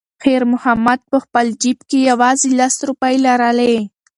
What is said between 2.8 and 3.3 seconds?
روپۍ